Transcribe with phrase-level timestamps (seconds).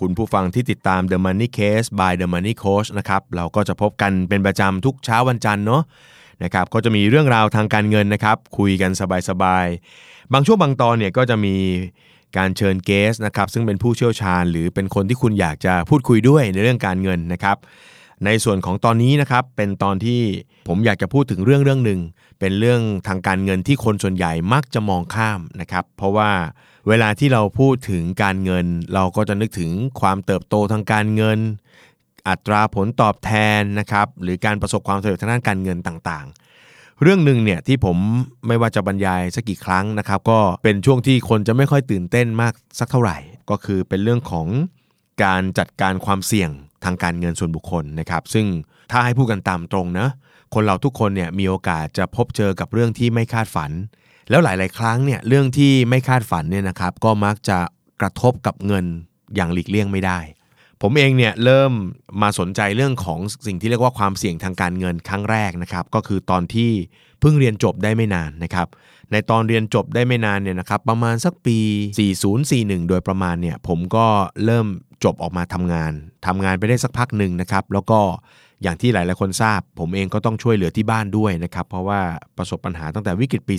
[0.00, 5.82] คุณผู้ฟังที่ติดตาม The Money Case by The Money Coach นะครับเราก็จะพบกันเป็นประจำทุกเช้าวันจันทร์เนาะ
[6.44, 8.90] นะครับก็จะมีเรื่องราวทางการเงินนะครับ คุยกัน
[9.28, 11.56] สบายๆ บางช่วงบางตอนเนี่ยก็จะมี
[12.36, 17.56] การเชิญเกสนะครับซึ่งเป็นผู้เชี่ยวชาญ หรือเป็นคนที่คุณอยากจะพูดคุยด้วยในเรื่องการเงินนะครับ
[18.24, 20.20] ในส่วนของตอนนี้นะครับเป็นตอนที่
[20.68, 22.00] ผมอยากจะพูดถึงเรื่องเรื่องหนึ่ง
[22.40, 26.30] เป็นเรื่องทางการเงินที่คนส่วนใหญ่มักจะมองข้ามนะครับ เพราะว่า
[26.88, 29.70] เวลาที่เราพูดถึงการเงิน เราก็จะนึกถึง
[30.00, 31.38] ความเติบโตทางการเงิน
[32.28, 37.96] อัตราผลตอบแทนนะครับหรือการประสบความสำเร็จทางด้านการเงินต่างๆ เรื่องหนึ่งเนี่ยที่ผม
[38.46, 43.18] ไม่ว่าจะบรรยายสักกี่ครั้งนะครับ ก็เป็นช่วงที่คนจะไม่ค่อยตื่นเต้นมากสักเท่าไหร่
[43.50, 44.46] ก็คือเป็นเรื่องของ
[45.24, 46.50] การจัดการความเสี่ยง
[46.84, 48.46] ทางการเงินส่วนบุคคลนะครับ ซึ่ง
[48.90, 50.08] ถ้าให้พูดกันตามตรงนะ
[50.54, 53.70] คนเราทุกคนเนี่ยมีโอกาสจะพบเจอกับเรื่องที่ไม่คาดฝัน
[54.30, 57.58] แล้วหลาย ๆ ครั้งเนี่ยเรื่องที่ไม่คาดฝันเนี่ยนะครับก็มักจะ
[58.00, 58.84] กระทบกับเงิน
[59.34, 60.18] อย่างหลีกเลี่ยงไม่ได้
[60.82, 61.72] ผมเองเนี่ยเริ่ม
[62.22, 66.70] มาสนใจเรื่องของสิ่งที่เรียกว่าความเสี่ยงทางการเงินครั้งแรกนะครับก็คือตอนที่
[67.20, 68.68] เพิ่งเรียนจบได้ไม่นานนะครับ
[69.12, 71.58] ในตอนเรียนจบได้ไม่นานเนี่ยนะครับประมาณสักปี
[72.24, 74.06] 4041 โดยประมาณเนี่ยผมก็
[74.44, 74.66] เริ่ม
[75.04, 75.92] จบออกมาทำงาน
[76.26, 78.00] ทำงานไปได้สักพักหนึ่งนะครับแล้วก็
[78.64, 82.00] อย่างที่หลายๆคนทราบ ผมเองก็ต้องช่วยเหลือที่บ้านด้วยนะครับ เพราะว่า
[82.36, 83.56] ประสบปัญหาตั้งแต่วิกฤตปี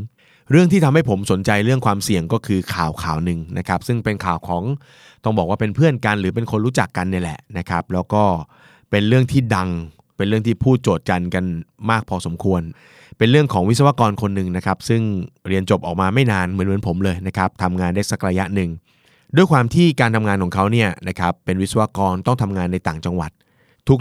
[0.00, 4.62] 40 เรื่องที่ทำให้ผมสนใจเรื่องความเสี่ยงก็คือข่าวข่าวหนึ่งนะครับ ซึ่งเป็นข่าวของ
[5.24, 8.22] ต้องบอกว่าเป็นเพื่อนกัน หรือเป็นคนรู้จักกันเนี่ยแหละนะครับ แล้วก็
[8.90, 9.68] เป็นเรื่องที่ดัง
[10.16, 11.44] เป็นเรื่องที่พูดโจทย์กันกัน
[11.90, 12.62] มากพอสมควร
[13.18, 15.02] เป็นเรื่องของวิศวกรคนหนึ่งนะครับ ซึ่ง
[15.48, 18.70] เรียนจบออกมาไม่นานเหมือนเหมือนผมเลยนะครับทำงานได้สักระยะหนึ่ง
[19.36, 23.30] ด้วยความที่การทำงานของเขาเนี่ยนะครับเป็นวิศวกรต้องทำงานในต่างจังหวัด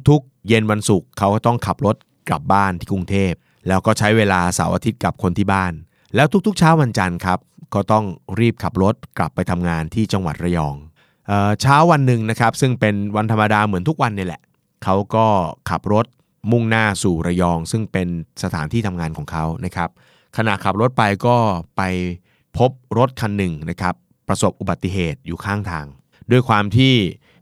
[0.09, 1.95] ทุกๆ เย็นวันศุกร์เขาก็ต้องขับรถ
[2.29, 3.33] กลับบ้านที่กรุงเทพ
[3.67, 5.73] แล้วก็ใช้เวลาเสาร์อาทิตย์กับคนที่บ้าน
[6.15, 7.39] แล้วทุกๆ เช้าวันจันทร์ครับ
[7.73, 8.05] ก็ต้อง
[8.39, 10.75] รีบขับรถกลับไปทำงานที่จังหวัดระยอง
[11.27, 14.41] เเช้าวันหนึ่งนะครับซึ่งเป็นวันธรรมดาเหมือนทุกวันนี่แหละ
[14.83, 15.25] เขาก็
[15.69, 16.05] ขับรถ
[16.51, 18.07] มุ่งหน้าสู่ระยอง ซึ่งเป็น
[18.43, 19.89] สถานที่ทำงานของเขานะครับ
[20.37, 21.35] ขณะขับรถไปก็
[21.77, 21.81] ไป
[22.57, 23.95] พบรถคันหนึ่งนะครับ
[24.27, 25.85] ประสบอุบัติเหตุอยู่ข้างทาง
[26.31, 26.93] ด้วยความที่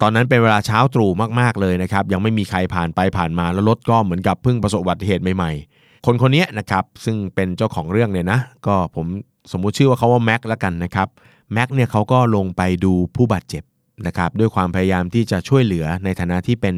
[0.05, 9.05] อนนั้นเป็นเวลาเช้าตรู่มากๆเลยนะครับ ยังไม่มีใครผ่านไปผ่านมาแล้วรถก็เหมือนกับเพิ่งประสบอุบัติเหตุใหม่ๆ คนคนนี้นะครับซึ่งเป็นเจ้าของเรื่องเนี่ยนะก็ผม
[9.51, 11.07] สมมุติชื่อว่าเขาว่าแม็กแล้วกันนะครับ
[11.53, 13.63] แม็กเนี่ยเขาก็ลงไปดูผู้บาดเจ็บ
[14.07, 16.75] นะครับด้วยความพยายามที่จะช่วยเหลือในฐานะที่เป็น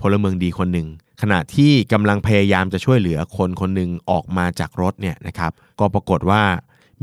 [0.00, 0.88] พลเมืองดีคนหนึ่ง
[1.22, 6.42] ขณะที่กำลังพยายามจะช่วยเหลือคนคนหนึ่งออกมาจากรถเนี่ยนะครับก็ปรากฏว่า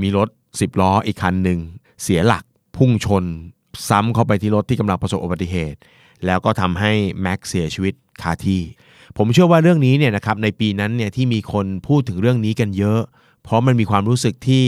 [0.02, 1.60] มีรถ 10 ล้ออีกคันหนึ่ง
[2.04, 2.44] เสียหลัก
[2.78, 3.24] พุ่งชน
[3.90, 5.80] ซ้ำเข้าไปที่รถที่กำลังประสบอุบัติเหตุ
[6.26, 8.62] แล้วก็ทำให้แม็กเสียชีวิตคาที่
[9.18, 13.02] ผมเชื่อว่าเรื่องนี้เนี่ยนะครับในปีนั้นเนี่ยที่มีคนพูดถึงเรื่องนี้กันเยอะ
[13.44, 14.66] เพราะมันมีความรู้สึกที่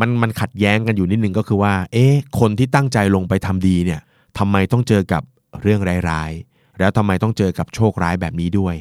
[0.00, 4.00] มันมันขัดแย้งกันอยู่นิดนึงก็คือว่า เอ๊ะคนที่ตั้งใจลงไปทำดีเนี่ย
[4.38, 5.22] ทำไมต้องเจอกับ
[5.62, 5.80] เรื่อง
[6.10, 8.76] ร้ายๆ แล้วทำไมต้องเจอกับโชคร้ายแบบนี้ด้วย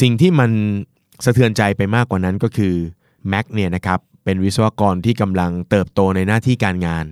[0.00, 0.50] สิ่งที่มัน
[1.24, 2.74] สะเทือนใจไปมากกว่านั้นก็คือ
[3.28, 7.04] แม็กเนี่ยนะครับเป็นวิศวกรที่กำลังเติบโตในหน้าที่การงาน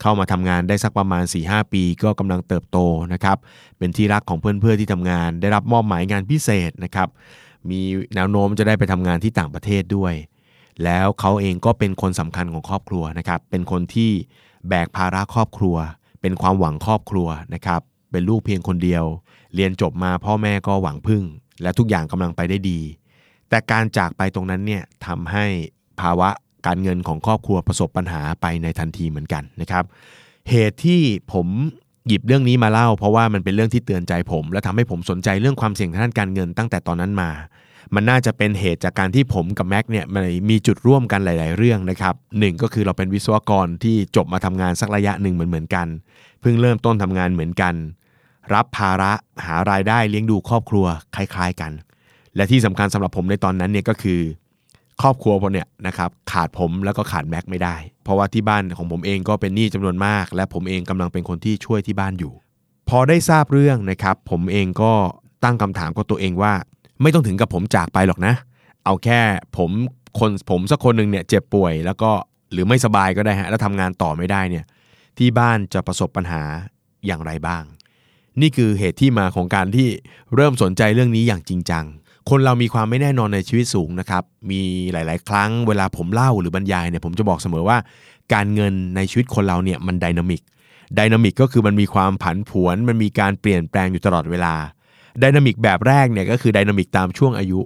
[0.00, 2.78] เข้ามาทำงานได้สักประมาณ 4-5 ปีก็กำลังเติบโต
[3.12, 3.36] นะครับ
[3.78, 7.08] เป็นที่รักของเพื่อนๆที่ทำงาน ได้รับมอบหมายงานพิเศษนะครับ
[7.70, 7.80] มี
[8.14, 10.14] แนวโน้มจะได้ไปทำงานที่ต่างประเทศด้วย
[10.84, 14.10] แล้วเขาเองก็เป็นคนสำคัญของครอบครัวนะครับเป็นคนที่
[14.68, 15.76] แบกภาระครอบครัว
[16.20, 17.80] เป็นความหวังครอบครัวนะครับ
[18.10, 19.04] เป็นลูกเพียงคนเดียว
[19.54, 21.22] เรียนจบมาพ่อแม่ก็หวังพึ่ง
[21.62, 22.80] และทุกอย่างกำลังไปได้ดี
[23.48, 25.44] แต่การจากไปตรงนั้นเนี่ยทำให้
[26.00, 26.30] ภาวะ
[26.66, 29.84] การเงินของครอบครัวประสบปัญหาไปในทันทีเหมือนกันนะครับ
[30.50, 31.00] เหตุที่
[31.32, 31.46] ผม
[32.08, 37.30] หยิบเรื่องนี้มาเล่า เพราะว่ามันเป็นเรื่องที่เตือนใจผม และทำให้ผมสนใจเรื่องความเสี่ยงทางด้านการเงินตั้งแต่ตอนนั้นมา
[37.94, 45.86] มันน่าจะเป็นเหตุจากการที่ผมกับแม็กเนี่ยมันมีจุดร่วมกันหลาย ๆ เรื่องนะครับหนึ่งก็คือเราเป็นวิศวกรที่จบมาทำงานสักระยะหนึ่งเหมือนเหมือนกัน
[46.40, 47.74] เพิ่งเริ่มต้นทำงานเหมือนกัน
[48.54, 49.12] รับภาระ
[49.46, 50.86] หารายได้เลี้ยงดูครอบครัว
[51.16, 51.72] คล้าย ๆ กัน
[52.36, 54.20] และที่สำคัญสำหรับผมในตอนนั้นเนี่ยก็คือ
[55.02, 62.32] ครอบครัวผมเนี่ยนะครับขาดผมแล้วก็ขาดแม็กไม่ได้ เพราะว่าที่บ้านของผมเองก็เป็นหนี้จำนวนมาก และผมเองกำลังเป็นคนที่ช่วยที่บ้านอยู่
[62.88, 64.92] พอได้ทราบเรื่องนะครับผมเองก็
[65.44, 66.52] ตั้งคำถามกับตัวเองว่า
[67.02, 68.34] ไม่ต้องถึงกับผมจากไปหรอกนะ
[68.84, 69.20] เอาแค่
[69.56, 69.70] ผม
[70.18, 72.10] คนผมสักคนหนึ่งเนี่ยเจ็บป่วย แล้วก็
[72.52, 74.64] หรือไม่สบายก็ได้ฮะแล้วทำงานต่อไม่ได้เนี่ย
[75.18, 76.42] ที่บ้านจะประสบปัญหา
[77.06, 77.62] อย่างไรบ้าง
[78.40, 79.88] นี่คือเหตุที่มาของการที่
[80.34, 81.84] เริ่มสนใจเรื่องนี้อย่างจริงจัง
[82.30, 84.60] คนเรามีความไม่แน่นอนในชีวิตสูงนะครับ มี
[84.92, 87.78] หลาย ๆ ครั้งเวลาผมเล่าหรือบรรยายเนี่ยผมจะบอกเสมอว่า
[88.34, 90.42] การเงินในชีวิตคนเราเนี่ยมัน dynamic
[90.98, 94.54] dynamic ก็คือมันมีความผันผวน มันมีการเปลี่ยนแปลงอยู่ตลอดเวลา
[95.22, 97.60] dynamic แบบแรกเนี่ยก็คือ dynamic ตามช่วงอายุ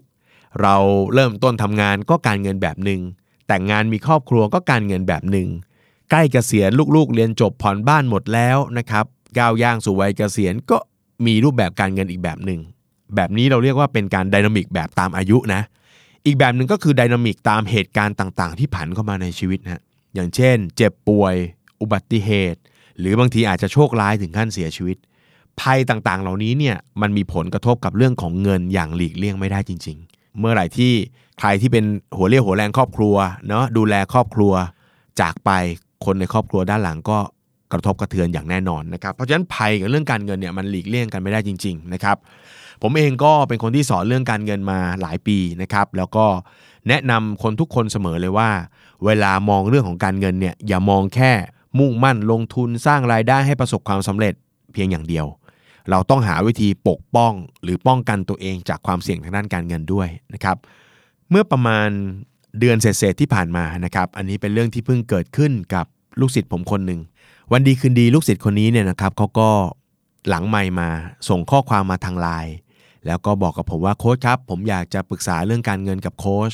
[0.61, 0.77] เรา
[1.15, 3.01] เริ่มต้นทำงานก็การเงินแบบหนึ่ง
[3.49, 5.49] แต่งงานมีครอบครัวก็การเงินแบบหนึ่ง
[6.11, 9.05] ใกล้เกษียณลูกๆ เรียนจบผ่อนบ้านหมดแล้วนะครับ
[9.39, 10.79] ก้าวย่างสู่วัยเกษียณก็
[11.27, 12.61] มีรูปแบบการเงินอีกแบบหนึ่ง
[13.17, 15.63] แบบนี้เราเรียกว่าเป็นการดินามิกแบบตามอายุนะ
[16.27, 19.83] อีกแบบหนึ่งก็คือดินามิกตามเหตุการณ์ต่างๆ ที่ผันเข้ามาในชีวิตนะ
[20.15, 21.35] อย่างเช่น เจ็บป่วย
[21.81, 22.61] อุบัติเหตุ
[22.99, 24.97] หรือบางทีอาจจะโชคร้ายถึงขั้นเสียชีวิต
[25.61, 30.93] ภัยต่างๆ เหล่านี้เนี่ยมันมีผลกระทบกับเรื่องของเงินอย่างหลีกเลี่ยงไม่ได้จริง ๆ เมื่อไหร่ที่
[31.39, 31.85] ใครที่เป็น
[32.17, 33.15] หัวเรี่ยวหัวแรงครอบครัว
[33.49, 34.53] เนาะดูแลครอบครัว
[35.21, 35.51] จากไป
[36.05, 37.19] คนในครอบครัวด้านหลังก็
[37.73, 42.17] กระทบกระเทือนอย่างแน่นอนนะครับ เพราะฉะนั้นภัยกับเรื่องการเงินเนี่ยมันหลีกเลี่ยงกันไม่ได้จริง ๆ นะครับ
[42.83, 46.27] ผมเองก็เป็นคนที่สอนเรื่องการเงินมาหลายปีนะครับ แล้วก็
[46.89, 48.51] แนะนำคนทุกคนเสมอเลยว่า
[49.05, 51.33] เวลามองเรื่องของการเงินเนี่ยอย่ามองแค่
[51.79, 54.35] มุ่งมั่นลงทุนสร้างรายได้ให้ประสบความสำเร็จ
[54.73, 55.27] เพียงอย่างเดียว
[55.91, 57.33] เราต้องหาวิธีปกป้อง
[57.63, 60.57] หรือป้องกันตัวเองจากความเสี่ยงทางด้านการเงินด้วยนะครับ
[61.31, 61.89] เมื่อประมาณ
[62.61, 65.87] เดือนเศษที่ผ่านมานะครับ อันนี้เป็นเรื่องที่เพิ่งเกิดขึ้นกับ
[66.21, 67.01] ลูกศิษย์ผมคนหนึ่ง
[67.53, 69.49] วันดีคืนดีลูกศิษย์คนนี้เนี่ยนะครับเขาก็
[70.29, 70.89] หลังไม่มา
[71.29, 72.55] ส่งข้อความมาทางไลน์
[73.07, 76.51] แล้วก็บอกกับผมว่าโค้ชครับ ผมอยากจะปรึกษาเรื่องการเงินกับโค้ช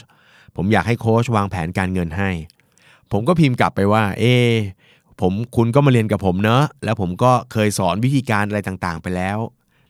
[0.56, 2.31] ผมอยากให้โค้ชวางแผนการเงินให้
[3.12, 4.25] ผมก็พิมพ์กลับไปว่า เอ
[5.20, 9.38] ผมคุณก็มาเรียนกับผมเนอะแล้วผมก็เคยสอนวิธีการอะไรต่างๆ ไปแล้ว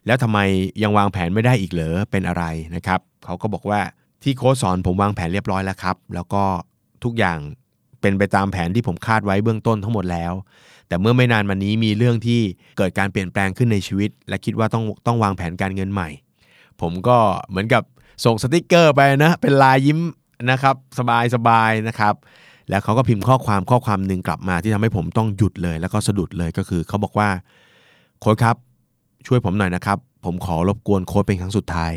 [0.07, 0.39] แล้วทำไม
[0.83, 2.45] ยังวางแผนไม่ได้อีกเหรอเป็นอะไร
[2.75, 3.81] นะครับเขาก็บอกว่า
[4.23, 6.43] ที่โค้ชสอนผมวางแผนเรียบร้อยแล้วครับ แล้วก็
[7.05, 7.39] ทุกอย่าง
[8.01, 10.33] เป็นไปตามแผนที่ผมคาดไว้เบื้องต้นทั้งหมดแล้ว
[10.89, 12.41] แต่เมื่อไม่นานมานี้มีเรื่องที่
[12.79, 16.09] เกิดการเปลี่ยนแปลงขึ้นในชีวิต และคิดว่าต้องต้องวางแผนการเงินใหม่
[16.83, 17.19] ผมก็
[17.49, 17.83] เหมือนกับ
[18.25, 20.01] ส่งสติกเกอร์ไปนะ เป็นลายยิ้ม
[20.51, 22.15] นะครับ สบายสบายนะครับ
[22.69, 27.29] แล้วเขาก็พิมพ์ข้อความข้อความหนึ่งกลับมาที่ทำให้ผมต้องหยุดเลย แล้วก็สะดุดเลยก็คือเขาบอกว่า
[28.21, 28.57] โค้ชครับ
[29.27, 31.93] ช่วยผมหน่อยนะครับ ผมขอรบกวนโค้ชเป็นครั้งสุดท้าย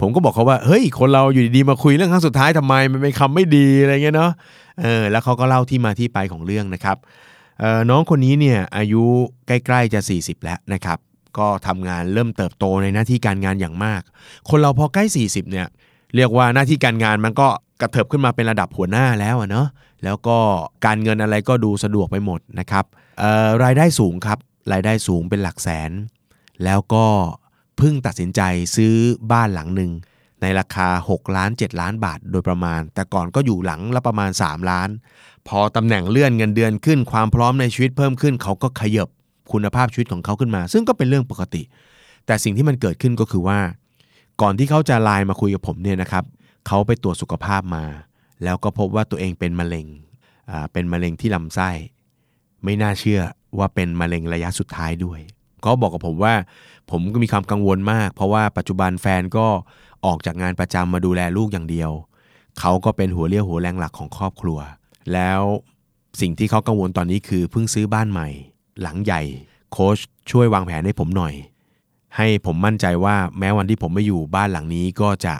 [0.00, 4.32] ผมก็บอกเขาว่าเฮ้ยคนเราอยู่ดีๆมาคุยเรื่องครั้งสุดท้ายทำไมมันเป็นคำไม่ดีอะไรเงี้ยเนาะ
[4.80, 6.96] เออแล้วเขาก็เล่าที่มาที่ไปของเรื่องนะครับ
[7.90, 9.02] น้องคนนี้เนี่ยอายุ
[9.46, 10.98] ใกล้ ๆจะ 40 แล้วนะครับ
[11.38, 14.02] ก็ทำงานเริ่มเติบโตในหน้าที่การงานอย่างมาก
[14.48, 15.66] คนเราพอใกล้ 40 เนี่ย
[16.16, 17.48] เรียกว่าหน้าที่การงานมันก็
[17.80, 19.66] กระเถิบขึ้นมาเป็นระดับหัวหน้าแล้วเนาะ
[20.04, 20.38] แล้วก็
[20.84, 22.84] การเงินอะไรก็ดูสะดวกไปหมดนะครับ
[23.64, 24.38] รายได้สูงครับ
[24.72, 25.90] รายได้สูงเป็นหลักแสน
[26.64, 27.04] แล้วก็
[27.78, 28.40] เพิ่งตัดสินใจ
[28.76, 28.94] ซื้อ
[29.32, 29.92] บ้านหลังหนึ่ง
[30.42, 34.88] ในราคา 6 ล้าน 7 ล้านบาทโดยประมาณ แต่ก่อนก็อยู่หลังละประมาณ 3 ล้าน
[35.48, 39.08] พอตำแหน่งเลื่อนเงินเดือนขึ้นความพร้อมในชีวิตเพิ่มขึ้นเขาก็ขยบ
[39.52, 41.62] คุณภาพชีวิตของเขาขึ้นมา ซึ่งก็เป็นเรื่องปกติ
[42.26, 43.58] แต่สิ่งที่มันเกิดขึ้นก็คือว่า
[44.42, 46.24] ก่อนที่เขาจะไลน์มาคุยกับผมเนี่ยนะครับ
[46.66, 47.84] เขาไปตรวจสุขภาพมา
[48.44, 49.86] แล้วก็พบว่าตัวเองเป็นมะเร็ง
[50.50, 51.70] อ่าเป็นมะเร็งที่ลำไส้
[52.64, 53.20] ไม่น่าเชื่อ
[53.58, 55.20] ว่าเป็นมะเร็งระยะสุดท้ายด้วย
[55.62, 56.34] เขาบอกกับผมว่า
[56.90, 59.46] ผมก็มีความกังวลมาก เพราะว่าปัจจุบันแฟนก็
[60.06, 61.90] ออกจากงานประจำมาดูแลลูกอย่างเดียว
[62.60, 64.58] เขาก็เป็นหัวเรี่ยวหัวแรงหลักของครอบครัว
[65.12, 65.40] แล้ว
[66.20, 68.28] สิ่งที่เขากังวลตอนนี้คือเพิ่งซื้อบ้านใหม่
[68.82, 69.22] หลังใหญ่
[69.72, 69.98] โค้ช
[70.30, 71.34] ช่วยวางแผนให้ผมหน่อย
[72.16, 75.34] ให้ผมมั่นใจว่าแม้วันที่ผมไม่อยู่บ้านหลังนี้ก็จะ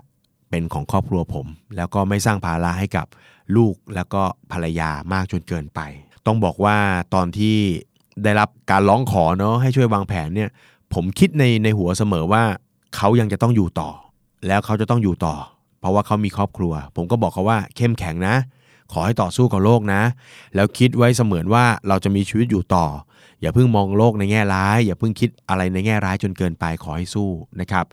[0.50, 3.06] เป็นของครอบครัวผม แล้วก็ไม่สร้างภาระให้กับ
[3.56, 5.80] ลูกแล้วก็ภรรยามากจนเกินไป
[6.26, 6.76] ต้องบอกว่า
[7.14, 7.56] ตอนที่
[8.22, 10.50] ได้รับการร้องขอเนาะให้ช่วยวางแผนเนี่ย
[10.94, 12.42] ผมคิดในในหัวเสมอว่า
[12.96, 13.90] เขายังจะต้องอยู่ต่อ
[14.46, 15.34] แล้วเขาจะต้องอยู่ต่อ
[15.80, 18.36] เพราะว่าเขามีครอบครัว ผมก็บอกเขาว่าเข้มแข็งนะ
[18.92, 20.02] ขอให้ต่อสู้กับโลกนะ
[20.54, 22.86] แล้วคิดไว้เสมือนว่าเราจะมีชีวิตอยู่ต่อ
[23.40, 27.86] อย่าเพิ่งมองโลกในแง่ร้าย อย่าเพิ่งคิดอะไรในแง่ร้ายจนเกินไปขอให้สู้นะครับ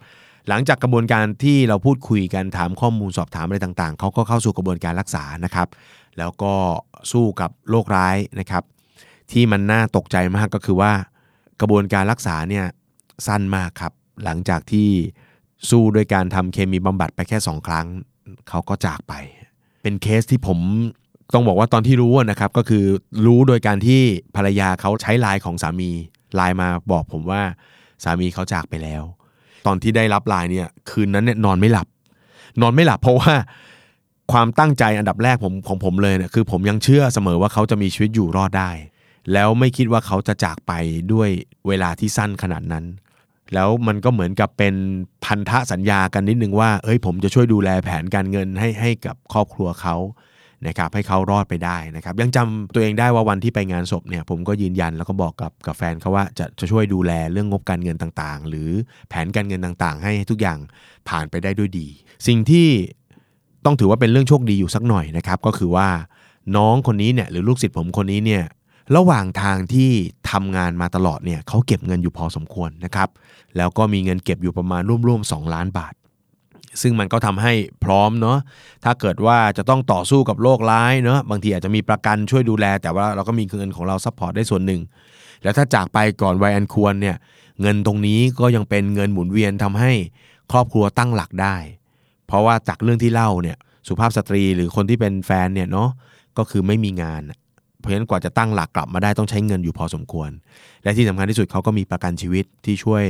[0.50, 5.67] หลังจากกระบวนการที่เราพูดคุยกันถามข้อมูลสอบถามอะไรต่างๆ เขาก็เข้าสู่กระบวนการรักษานะครับ
[6.17, 6.53] แล้วก็
[7.12, 8.63] สู้กับโรคร้ายนะครับ
[9.31, 10.93] ที่มันน่าตกใจมากก็คือว่า
[11.62, 12.65] กระบวนการรักษาเนี่ย
[13.27, 14.89] สั้นมากครับ หลังจากที่
[15.69, 17.88] สู้โดยการทำเคมีบำบัดไปแค่ 2 ครั้ง
[18.50, 19.13] เขาก็จากไป
[19.81, 20.59] เป็นเคสที่ผม
[21.33, 22.85] ต้องบอกว่าตอนที่รู้นะครับก็คือ
[23.25, 24.01] รู้โดยการที่
[24.35, 25.91] ภรรยาเขาใช้ไลน์ของสามี
[26.35, 27.41] ไลน์มาบอกผมว่า
[28.03, 29.03] สามีเขาจากไปแล้ว
[29.65, 31.87] ตอนที่ได้รับไลน์เนี่ยคืนนั้นเนี่ยนอนไม่หลับ
[32.61, 33.33] นอนไม่หลับเพราะว่า
[34.31, 38.71] ความตั้งใจอันดับแรกผมของผมเลยเนี่ยคือผมยังเชื่อเสมอว่าเขาจะมีชีวิตอยู่รอดได้
[39.33, 40.71] แล้วไม่คิดว่าเขาจะจากไป
[41.13, 41.29] ด้วย
[41.67, 42.85] เวลาที่สั้นขนาดนั้น
[43.53, 44.75] แล้วมันก็เหมือนกับเป็น
[45.25, 49.95] พันธสัญญากันนิดนึงว่าเอ้ยผมจะช่วยดูแลแผนการเงินให้ให้กับครอบครัวเขา
[50.67, 58.70] นะครับให้เขารอดไปได้นะครับยังจำตัวเองได้ว่าวันที่ไปงานศพเนี่ยผมก็ยืนยันแล้วก็บอกกับกับแฟนเขาว่าจะจะช่วยดูแลเรื่องงบการเงินต่างๆ หรือ
[59.10, 60.60] แผนการเงินต่างๆ ให้ทุกอย่าง
[61.10, 61.88] ผ่านไปได้ด้วยดี
[62.27, 62.67] สิ่งที่
[63.65, 65.88] ต้องถือว่าเป็นเรื่องโชคดีอยู่สักหน่อยนะครับก็คือว่า
[66.58, 68.43] น้องคนนี้เนี่ยหรือลูกศิษย์ผมคนนี้เนี่ย
[68.96, 69.91] ระหว่างทางที่
[70.32, 73.10] ทำงานมาตลอดเนี่ยเขาเก็บเงินอยู่พอสมควรนะครับ
[73.58, 75.93] แล้วก็มีเงินเก็บอยู่ประมาณร่วมๆ2ล้านบาท
[76.81, 77.53] ซึ่งมันก็ทำให้
[77.83, 78.37] พร้อมเนาะ
[78.83, 84.81] ถ้าเกิดว่าจะต้องต่อสู้กับโรคร้ายเนาะบางทีอาจจะมีประกันช่วยดูแล แต่ว่าเราก็มีเงินของเรา support ได้ส่วนหนึ่ง
[85.43, 87.15] แล้วถ้าจากไปก่อนวัยอันควรเนี่ย
[87.61, 89.91] เงินตรงนี้ก็ยังเป็นเงินหมุนเวียนทำให้
[90.51, 91.55] ครอบครัวตั้งหลักได้
[92.27, 95.89] เพราะว่าจากเรื่องที่เล่าเนี่ยสุภาพสตรีหรือคนที่เป็นแฟนเนี่ยเนาะ
[96.37, 97.21] ก็คือไม่มีงาน
[97.83, 100.29] เพราะฉะนั้นกว่าจะตั้งหลักกลับมาได้ต้องใช้เงินอยู่พอสมควร
[100.83, 103.03] และที่สำคัญที่สุดเขาก็มีประกันชีวิตที่ช่วย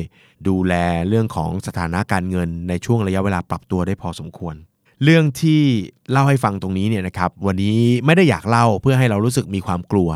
[0.48, 0.74] ดูแล
[1.08, 4.56] เรื่องของสถานะการเงินในช่วงระยะเวลาปรับตัวได้พอสมควร
[5.04, 5.62] เรื่องที่
[6.12, 10.10] เล่าให้ฟังตรงนี้เนี่ยนะครับวันนี้ไม่ได้อยากเล่าเพื่อให้เรารู้สึกมีความกลัว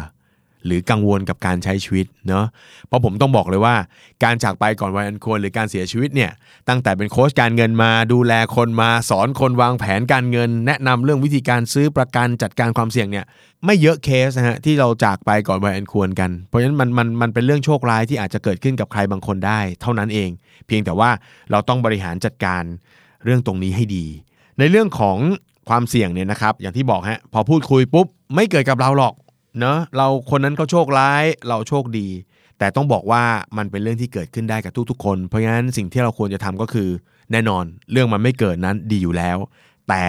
[0.67, 2.45] หรือกังวลกับการใช้ชีวิตเนาะ
[2.87, 3.75] เพราะผมต้องบอกเลยว่า
[4.23, 6.31] การจากไปก่อนวัยอันควรหรือการเสียชีวิตเนี่ย
[6.69, 13.25] ตั้งแต่เป็นโค้ชการเงินมาดูแลคนมาสอนคนวางแผนการเงิน แนะนำเรื่องวิธีการซื้อประกันจัดการความเสี่ยงเนี่ย
[13.65, 20.29] ไม่เยอะเคสนะฮะที่เราจากไปก่อนวัยอันควรกัน เพราะฉะนั้นมันมันมันเป็นเรื่องโชคร้ายที่อาจจะเกิดขึ้นกับใครบางคนได้ เท่านั้นเอง
[20.67, 21.09] เพียงแต่ว่า
[21.51, 22.63] เราต้องบริหารจัดการ
[23.23, 24.05] เรื่องตรงนี้ให้ดี
[24.59, 25.17] ในเรื่องของ
[25.69, 29.13] ความเสี่ยงเนี่ยนะครับอย่างที่บอกฮะพอพูดคุยปุ๊บไม่เกิดกับเราหรอก
[29.59, 32.07] เนาะเราคนนั้นเขาโชคร้ายเราโชคดี
[32.59, 33.23] แต่ต้องบอกว่า
[33.57, 36.89] มันเป็นเรื่องที่เกิดขึ้นได้กับทุกๆ คน เพราะฉะนั้นสิ่งที่เราควรจะทำก็คือ
[37.31, 39.37] แน่นอนเรื่องมันไม่เกิดนั้นดีอยู่แล้ว
[39.89, 40.03] แต่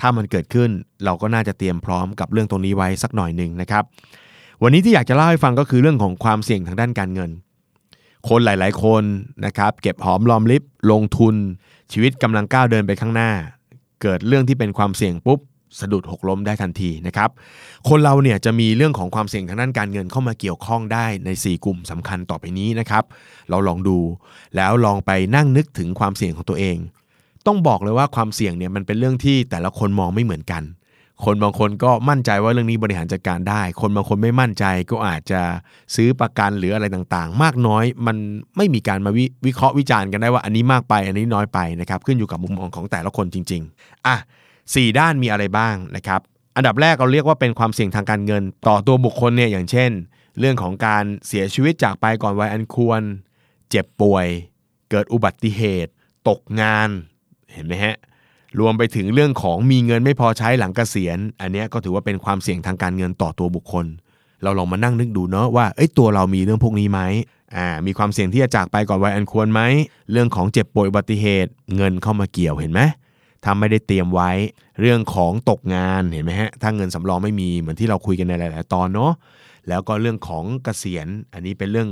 [0.00, 0.70] ถ้ามันเกิดขึ้น
[1.04, 3.84] เราก็น่าจะเตรียมพร้อมกับเรื่องตรงนี้ไว้สักหน่อยหนึ่งนะครับ
[4.62, 7.30] วันนี้ที่อยากจะเล่าให้ฟังก็คือเรื่องของความเสี่ยงทางด้านการเงิน
[8.28, 9.04] คนหลาย ๆ คน
[9.46, 11.34] นะครับเก็บหอมรอมริบลงทุน
[11.92, 13.30] ชีวิตกำลังก้าวเดินไปข้างหน้า
[14.02, 15.38] เกิดเรื่องที่เป็นความเสี่ยงปุ๊บ
[15.80, 17.30] สะดุดหกล้มได้ทันทีนะครับ
[17.88, 23.04] คนเราเนี่ยจะมีเรื่องของความเสี่ยงทางด้านการเงินเข้ามาเกี่ยวข้องได้ใน 4 กลุ่มสำคัญต่อไปนี้นะครับ
[23.50, 23.98] เราลองดู
[24.56, 26.78] แล้วลองไปนั่งนึกถึงความเสี่ยงของตัวเอง
[27.46, 30.64] ต้องบอกเลยว่าความเสี่ยงเนี่ยมันเป็นเรื่องที่แต่ละคนมองไม่เหมือนกัน
[31.24, 35.40] คนบางคนก็มั่นใจว่าเรื่องนี้บริหารจัดการได้ คนบางคนไม่มั่นใจก็อาจจะ
[35.94, 38.16] ซื้อประกันหรืออะไรต่างๆ มากน้อยมัน
[38.56, 44.16] ไม่มีการมาวิวิเคราะห์วิจารณ์กันได้ว่าอันนี้มากไปอันนี้น้อยไปนะครับขึ้นอยู่กับมุมมองของแต่ละคนจริง ๆอะ
[44.74, 46.20] สี่ด้านมีอะไรบ้างนะครับ
[46.56, 49.90] อันดับแรกเราเรียกว่าเป็นความเสี่ยงทางการเงิน ต่อตัวบุคคลเนี่ยอย่างเช่น
[50.38, 53.00] เรื่องของการเสียชีวิตจากไปก่อนวัยอันควร
[53.70, 54.26] เจ็บป่วย
[54.90, 55.92] เกิดอุบัติเหตุ
[56.28, 56.88] ตกงาน
[57.52, 57.96] เห็นไหมฮะ
[58.60, 63.86] รวมไปถึงเรื่องของมีเงินไม่พอใช้หลังเกษียณ อันนี้ก็ถือว่าเป็นความเสี่ยงทางการเงินต่อตัวบุคคล
[64.42, 67.00] เราลองมานั่งนึกดูเนาะว่าเอ้ยตัวเรามีเรื่องพวกนี้ไหม
[67.56, 69.60] อ่ามีความเสี่ยงที่จะจากไปก่อนวัยอันควรไหม
[70.12, 72.80] เรื่องของเจ็บป่วยอุบัติเหตุ เงินเข้ามาเกี่ยวเห็นไหม
[73.44, 74.30] ถ้าไม่ได้เตรียมไว้
[74.80, 79.12] เรื่องของตกงานเห็นไหมฮะถ้าเงินสำรองไม่มีเหมือนที่เราคุยกันในหลาย ๆ ตอนเนาะ
[79.68, 81.88] แล้วก็เรื่องของเกษียณ อันนี้เป็นเรื่อง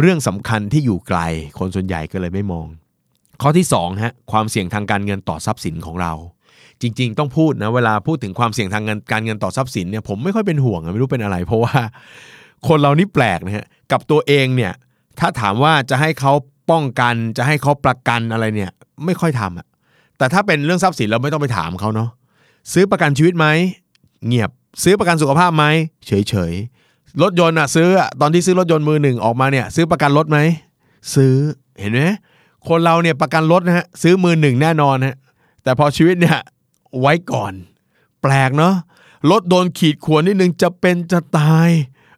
[0.00, 1.20] เรื่องสำคัญที่อยู่ไกล
[1.58, 2.66] คนส่วนใหญ่ก็เลยไม่มอง
[3.42, 6.12] ข้อที่2ฮะความเสี่ยงทางการเงินต่อทรัพย์สินของเรา
[6.82, 11.74] จริง ๆ ต้องพูดนะเวลาพูดถึงความเสี่ยงทางเงินการเงินต่อทรัพย์สินเนี่ยผมไม่ค่อยเป็นห่วงไม่รู้เป็นอะไร เพราะว่า
[12.68, 14.72] คนเรานี่แปลกนะฮะกับตัวเองเนี่ย
[15.18, 16.32] ถ้าถามว่าจะให้เขา
[16.70, 18.70] ป้องกันจะให้เขาประกันอะไรเนี่ย
[19.04, 19.66] ไม่ค่อยทำอะ
[20.20, 22.10] แต่ถ้าเป็นเรื่องทรัพย์สินเราไม่ต้องไปถามเขาเนาะ
[22.72, 23.46] ซื้อประกันชีวิตไหม
[24.26, 24.50] เงียบ
[24.82, 25.64] ซื้อประกันสุขภาพไหม
[26.06, 26.52] เฉยเฉย
[27.22, 27.88] รถยนต์อะซื้อ
[28.20, 30.38] ตอนที่ซื้อรถยนต์มือหนึ่งออกมาเนี่ย ซื้อประกันรถไหม
[31.14, 31.34] ซื้อ
[31.80, 32.00] เห็นไหม
[32.68, 35.16] คนเราเนี่ยประกันรถนะฮะซื้อมือหนึ่งแน่นอนฮะ
[35.62, 36.38] แต่พอชีวิตเนี่ย
[37.00, 37.52] ไว้ก่อน
[38.22, 38.74] แปลกเนาะ
[39.30, 41.68] รถโดนขีดข่วนนิดนึงจะเป็นจะตาย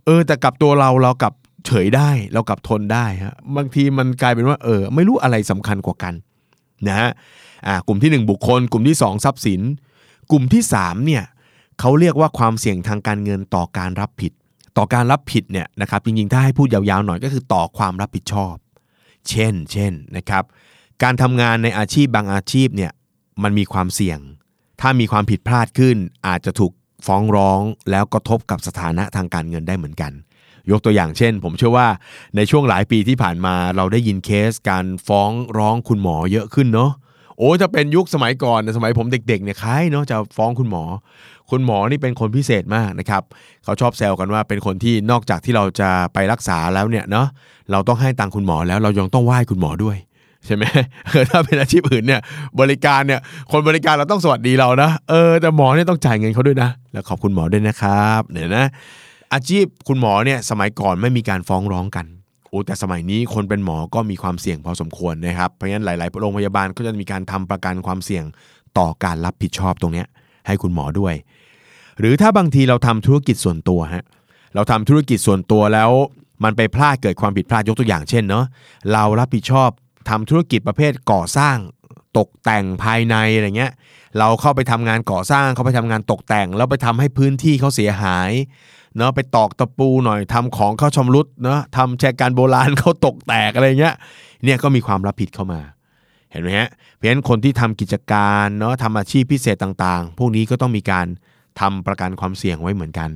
[0.07, 1.33] เออ แต่กับตัวเราเรากับ
[1.67, 6.15] เฉยได้เรากับทนได้ฮะบางทีมันกลายเป็นว่า เออ ไม่รู้อะไรสำคัญกว่ากัน
[6.89, 7.11] นะฮะ
[7.87, 9.61] กลุ่มที่ 1 บุคคล กลุ่มที่ 2 ทรัพย์สิน
[10.31, 11.25] กลุ่มที่3เนี่ย
[11.81, 14.33] เขาเรียกว่าความเสี่ยงทางการเงินต่อการรับผิด
[14.77, 18.55] ต่อการรับผิดเนี่ยนะครับจริงๆถ้าให้พูดยาวๆหน่อยก็คือต่อความรับผิดชอบ
[19.29, 20.45] เช่นเช่นนะครับ
[21.03, 22.93] การทำงานในอาชีพบางอาชีพเนี่ย
[23.43, 24.19] มันมีความเสี่ยง
[24.81, 26.73] ถ้ามีความผิดพลาดขึ้น อาจจะถูก
[27.07, 30.13] ฟ้องร้องแล้วกระทบกับสถานะทางการเงินได้เหมือนกัน
[30.71, 31.89] ยกตัวอย่างเช่น ผมเชื่อว่า
[32.37, 36.93] ในช่วงหลายปีที่ผ่านมาเราได้ยินเคสการฟ้องร้องคุณหมอเยอะขึ้นเนาะ
[37.39, 40.85] โอ้ถ้าเป็นยุคสมัยก่อนสมัยผมเด็กๆเนี่ยใครเนาะจะฟ้องคุณหมอ
[41.51, 43.23] คุณหมอนี่เป็นคนพิเศษมากนะครับ
[43.65, 47.27] เขาชอบแซวกันว่าเป็นคนที่นอกจากที่เราจะไปรักษาแล้วเนี่ยเนาะ
[47.73, 49.97] เราต้องให้ตังคุณหมอแล้วเรายังต้องไหว้คุณหมอด้วย
[50.47, 50.65] ใช่ไหม
[51.31, 52.21] ถ้าเป็นอาชีพอื่นเนี่ย
[52.61, 53.21] บริการเนี่ย
[53.53, 58.67] คนบริการเราต้องสวัสดีเรานะเออแต่หมอเนี่ยต้องจ่ายเงินเขาด้วยนะ แล้วขอบคุณหมอด้วยนะครับเนี่ยนะ
[59.35, 62.07] อาชีพคุณหมอเนี่ยสมัยก่อนไม่มีการฟ้องร้องกัน
[62.53, 68.25] โอ้แต่สมัยนี้คนเป็นหมอก็มีความเสี่ยงพอสมควรนะครับเพราะฉะนั้นหลาย ๆ โรงพยาบาลก็จะมีการทำประกันความเสี่ยง
[68.79, 70.05] ต่อการรับผิดชอบตรงนี้
[70.47, 71.15] ให้คุณหมอด้วย
[71.99, 74.05] หรือถ้าบางทีเราทำธุรกิจส่วนตัวฮะ
[74.55, 75.91] เราทำธุรกิจส่วนตัวแล้ว
[76.45, 78.45] มันไปพลาดเกิดความผิดพลาดยกตัวอย่างเช่นเนาะ
[78.93, 79.71] เรารับผิดชอบ
[80.11, 81.57] ทำธุรกิจประเภทก่อสร้าง
[82.19, 83.73] ตกแต่งภายในอะไรเงี้ย
[84.19, 88.31] เราเข้าไปทำงานก่อสร้าง เข้าไปทำงานตกแต่ง แล้วไปทำให้พื้นที่เขาเสียหาย
[88.97, 93.95] เนาะไปตอกตะปูหน่อยทำของเข้าชำรุดเนาะทำแชการโบราณเขาตกแตกอะไรเงี้ย
[94.45, 95.61] เนี่ยก็มีความรับผิดเข้ามา
[96.33, 101.07] เห็นไหมฮะเพราะฉะนั้นคนที่ทำกิจการเนาะทำอาชีพพิเศษต่างๆ พวกนี้ก็ต้องมีการ
[101.61, 103.11] ทำประกันความเสี่ยงไว้เหมือนกัน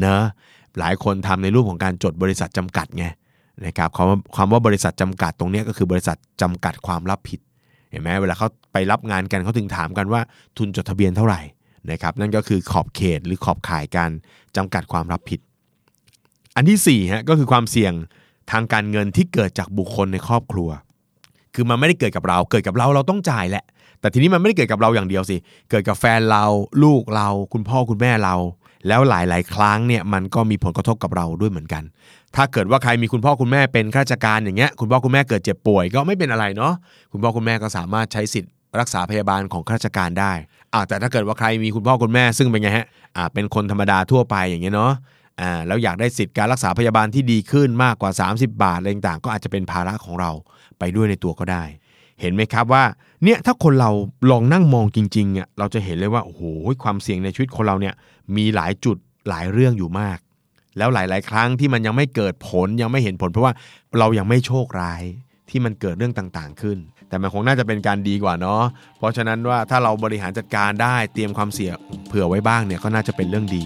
[0.00, 0.22] เนาะ
[0.78, 3.04] หลายคนทำในรูปของการจดบริษัทจำกัดไง
[3.66, 7.40] นะครับความว่าความว่าบริษัทจำกัดตรงนี้ก็คือบริษัทจำกัดความรับผิด
[7.90, 10.20] เห็นไหมเวลาเขาไปรับงานกันเขาถึงถามกันว่า
[10.58, 11.40] ทุนจดทะเบียนเท่าไหร่
[11.92, 14.10] นะครับนั่นก็คือขอบเขตหรือขอบข่ายการ
[14.56, 15.40] จำกัดความรับผิด
[16.56, 17.92] อันที่4ฮะก็คือความเสี่ยง
[18.52, 20.68] ทางการเงินที่เกิดจากบุคคลในครอบครัว
[21.54, 23.64] คือมันไม่ได้เกิดกับเรา เกิดกับเราเราต้องจ่ายแหละ
[24.00, 25.36] แต่ทีนี้มันไม่ได้เกิดกับเราอย่างเดียวสิ
[25.70, 26.44] เกิดกับแฟนเรา
[26.82, 28.34] ลูกเรา คุณพ่อคุณแม่เรา
[28.88, 31.82] แล้วหลาย ๆ ครั้งเนี่ยมันก็มีผลกระทบกับเราด้วยเหมือนกัน
[32.36, 36.74] ถ้าเกิดว่าใครมีคุณพ่อคุณแม่เป็นข้าราชการอย่างเงี้ย คุณพ่อคุณแม่เกิดเจ็บป่วยก็ไม่เป็นอะไรเนาะ
[37.12, 40.32] คุณพ่อคุณแม่ก็สามารถใช้สิทธิ์รักษาพยาบาลของข้าราชการได้
[40.74, 44.92] อ่าแต่ถ้าเกิดว่าใครมีคุณพ่อคุณแม่ซึ่งเป็นไงฮะอ่าเป็นคนธรรมดาทั่วไปอย่างเงี้ยเนาะ
[45.40, 50.30] อ่าแล้วอยากได้สิทธิ์การรักษาพยาบาลที่ดีขึ้นมากกว่า 30 บาทอะไรต่างๆ ก็อาจจะเป็นภาระของเรา
[50.78, 51.64] ไปด้วยในตัวก็ได้
[52.20, 52.84] เห็นไหมครับว่า
[53.24, 53.90] เนี่ยถ้าคนเรา
[54.30, 56.42] ลองนั่งมองจริงๆอะเราจะเห็นเลยว่าโอ้โห
[56.82, 57.94] ความเสี่ยงในชีวิตคนเราเนี่ย
[58.36, 58.96] มีหลายจุด
[59.28, 60.18] หลายเรื่องอยู่มาก
[60.78, 63.54] แล้วหลาย ๆ ครั้งที่มันยังไม่เกิดผลยังไม่เห็นผล เพราะว่า
[63.98, 65.02] เรายังไม่โชคร้าย
[65.50, 66.78] ที่มันเกิดเรื่องต่างๆ ขึ้น
[67.08, 68.62] แต่มันคงน่าจะเป็นการดีกว่าเนาะ
[68.98, 71.74] เพราะฉะนั้นว่าถ้าเราบริหารจัดการได้เตรียมความเสี่ยง
[72.08, 73.62] เผื่อไว้บ้างเนี่ยก็น่าจะเป็นเรื่องดี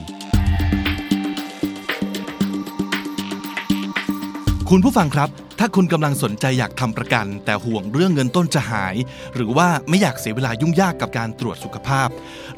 [4.71, 8.95] คุณผู้ฟังครับ ถ้าคุณกำลังสนใจอยากทำประกัน แต่ห่วงเรื่องเงินต้นจะหาย
[9.35, 12.09] หรือว่าไม่อยากเสียเวลายุ่งยากกับการตรวจสุขภาพ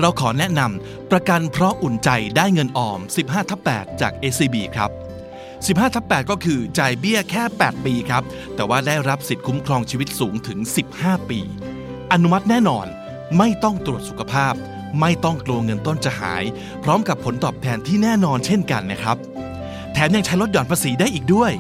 [0.00, 4.90] เราขอแนะนำประกันเพราะอุ่นใจได้เงินออม 15ทับ8จาก ACB ครับ
[5.66, 8.22] 15ทับ8ก็คือจ่ายเบี้ยแค่ 8 ปีครับ
[8.54, 10.58] แต่ว่าได้รับสิทธิ์คุ้มครองชีวิตสูงถึง
[10.94, 11.40] 15 ปี
[12.12, 12.86] อนุมัติแน่นอน
[13.38, 14.54] ไม่ต้องตรวจสุขภาพ
[15.00, 16.44] ไม่ต้องกลัวเงินต้นจะหาย
[16.82, 19.16] พร้อมกับผลตอบแทนที่แน่นอนเช่นกันนะครับ
[19.92, 21.52] แถมยังใช้ลดหย่อนภาษีได้อีกด้วย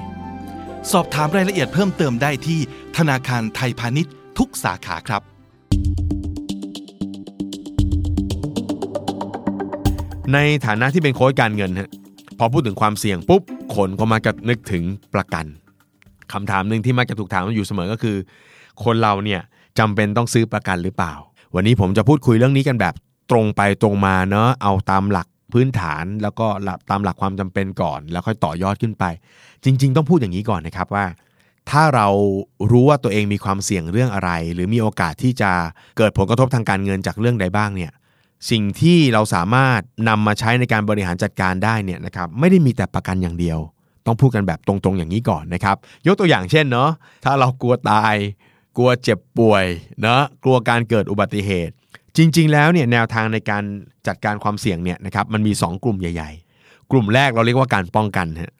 [0.92, 2.60] สอบถามรายละเอียดเพิ่มเติมได้ที่
[2.96, 5.22] ธนาคารไทยพาณิชย์ทุกสาขาครับ
[10.32, 11.90] ในฐานะที่เป็นโค้ชการเงินฮะ
[12.38, 13.42] พอพูดถึงความเสี่ยงปุ๊บ
[13.76, 15.46] คนก็มักจะนึกถึงประกัน
[16.32, 18.16] คำถามหนึ่งที่มักจะถูกถามอยู่เสมอก็คือ
[18.84, 19.40] คนเราเนี่ย
[19.78, 21.14] จำเป็นต้องซื้อประกันหรือเปล่า
[21.54, 22.94] วันนี้ผมจะพูดคุยเรื่องนี้กันแบบ
[23.30, 26.46] ตรงไปตรงมาเนาะเอาตามหลักพื้นฐานแล้วก็
[26.90, 29.04] ตามหลักความจำเป็นก่อน แล้วค่อยต่อยอดขึ้นไป
[29.64, 31.04] จริง ๆ ต้องพูดอย่างนี้ก่อนนะครับว่า
[31.70, 32.08] ถ้าเรา
[32.70, 35.50] รู้ว่าตัวเองมีความเสี่ยงเรื่องอะไร หรือมีโอกาสที่จะ
[35.96, 37.92] เกิดผลกระทบทางการเงินจากเรื่องใดบ้างเนี่ย
[38.50, 43.58] สิ่งที่เราสามารถนำมาใช้ในการบริหารจัดการได้เนี่ยนะครับไม่ได้มีแต่ประกันอย่างเดียว
[44.06, 46.90] ต้องพูดกันแบบตรงๆอย่างนี้ก่อนนะครับ ยกตัวอย่างเช่นเนาะ
[47.24, 48.14] ถ้าเรากลัวตาย
[48.76, 49.64] กลัวเจ็บป่วย
[50.02, 51.74] เนาะกลัวการเกิดอุบัติเหตุ
[52.16, 53.62] จริง ๆ แล้วเนี่ยแนวทางในการ
[54.06, 58.52] จัดการความเสี่ยงเนี่ยนะครับมันมี 2 กลุ่มใหญ่ ๆ กลุ่มแรกเราเรียกว่าการป้องกันฮะ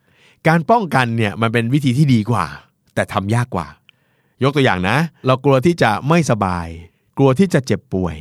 [0.49, 2.47] การป้องกันเนี่ยมันเป็นวิธีที่ดีกว่า
[2.95, 3.67] แต่ทำยากกว่า
[4.43, 6.67] ยกตัวอย่างนะ เรากลัวที่จะไม่สบาย
[7.19, 8.17] กลัวที่จะเจ็บป่วย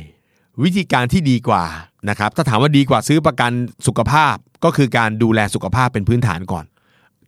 [0.62, 1.64] วิธีการที่ดีกว่า
[2.08, 3.52] นะครับถ้าถามว่าดีกว่าซื้อประกัน
[3.86, 6.64] สุขภาพก็คือการดูแลสุขภาพเป็นพื้นฐานก่อน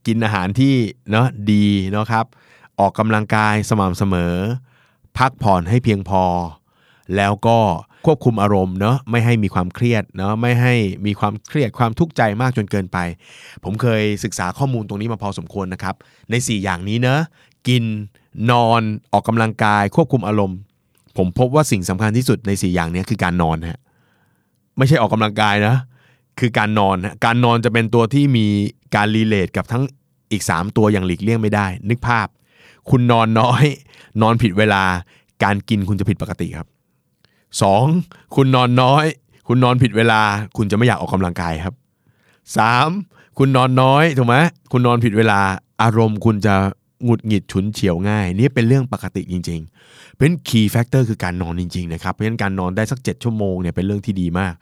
[0.07, 0.75] กินอาหารที่
[1.11, 2.27] เนาะดีเนาะครับ
[2.79, 4.35] ออกกำลังกายสม่ำเสมอ
[5.19, 6.25] พักผ่อนให้เพียงพอ
[7.17, 7.59] แล้วก็
[8.07, 10.75] ควบคุมอารมณ์เนาะไม่ให้มีความเครียดเนาะไม่ให้
[11.07, 12.99] มีความเครียดความทุกข์ใจมากจนเกินไป
[13.65, 15.95] ผมเคยศึกษาข้อมูลตรงนี้มาพอสมควรนะครับ
[16.31, 17.21] ใน 4 อย่างนี้เนะ
[17.69, 17.85] กิน
[18.51, 20.59] นอนออกกำลังกายควบคุมอารมณ์
[21.17, 23.81] ผมพบว่าสิ่งสำคัญที่สุดใน 4 อย่างนี้คือการนอนฮะ
[24.77, 25.75] ไม่ใช่ออกกำลังกายนะ
[26.41, 28.47] คือการนอนฮะการนอนจะเป็นตัวที่มี
[28.95, 29.83] การรีเลทกับทั้ง
[30.33, 32.27] อีก 3 ตัวอย่างหลีกเลี่ยงไม่ได้ นึกภาพ
[32.91, 33.65] คุณนอนน้อย
[34.23, 34.83] นอนผิดเวลา
[35.45, 36.69] การกินคุณจะผิดปกติครับ
[37.71, 38.37] 2.
[38.37, 39.05] คุณนอนน้อย
[39.49, 40.21] คุณนอนผิดเวลา
[40.57, 41.75] คุณจะไม่อยากออกกำลังกายครับ
[42.57, 43.39] 3.
[43.39, 44.37] คุณนอนน้อยถูกไหม
[44.73, 45.41] คุณนอนผิดเวลา
[45.83, 46.55] อารมณ์คุณจะ
[47.05, 54.55] หงุดหงิดฉุนเฉียวง่าย นี่เป็นเรื่องปกติจริง ๆ เป็น key factor คือการนอนจริงๆนะครับเพราะฉะนั้นการนอนได้สัก 7 ชั่วโมงเนี่ยเป็นเรื่องที่ดีมาก